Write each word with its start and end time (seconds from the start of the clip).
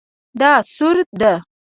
دا 0.39 0.51
سور 0.75 0.97
ده 1.19 1.33